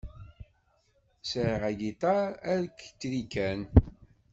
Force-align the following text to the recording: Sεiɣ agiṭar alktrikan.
Sεiɣ 1.29 1.61
agiṭar 1.69 2.31
alktrikan. 2.53 3.61